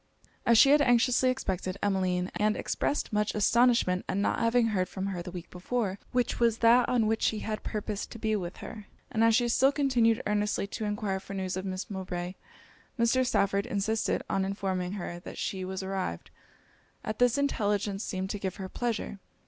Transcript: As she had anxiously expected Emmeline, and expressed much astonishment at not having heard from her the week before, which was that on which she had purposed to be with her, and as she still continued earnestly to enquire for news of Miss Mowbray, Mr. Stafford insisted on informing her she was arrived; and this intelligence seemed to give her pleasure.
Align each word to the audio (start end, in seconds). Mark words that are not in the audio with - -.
As 0.47 0.57
she 0.57 0.71
had 0.71 0.81
anxiously 0.81 1.29
expected 1.29 1.77
Emmeline, 1.83 2.31
and 2.33 2.57
expressed 2.57 3.13
much 3.13 3.35
astonishment 3.35 4.03
at 4.09 4.17
not 4.17 4.39
having 4.39 4.69
heard 4.69 4.89
from 4.89 5.05
her 5.05 5.21
the 5.21 5.29
week 5.29 5.51
before, 5.51 5.99
which 6.11 6.39
was 6.39 6.57
that 6.57 6.89
on 6.89 7.05
which 7.05 7.21
she 7.21 7.41
had 7.41 7.61
purposed 7.61 8.09
to 8.09 8.17
be 8.17 8.35
with 8.35 8.57
her, 8.65 8.87
and 9.11 9.23
as 9.23 9.35
she 9.35 9.47
still 9.47 9.71
continued 9.71 10.19
earnestly 10.25 10.65
to 10.65 10.85
enquire 10.85 11.19
for 11.19 11.35
news 11.35 11.55
of 11.55 11.65
Miss 11.65 11.87
Mowbray, 11.87 12.33
Mr. 12.97 13.23
Stafford 13.23 13.67
insisted 13.67 14.23
on 14.27 14.43
informing 14.43 14.93
her 14.93 15.21
she 15.35 15.63
was 15.63 15.83
arrived; 15.83 16.31
and 17.03 17.15
this 17.19 17.37
intelligence 17.37 18.03
seemed 18.03 18.31
to 18.31 18.39
give 18.39 18.55
her 18.55 18.67
pleasure. 18.69 19.19